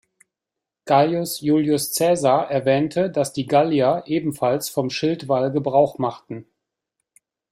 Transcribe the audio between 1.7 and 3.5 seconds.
Caesar erwähnte, dass die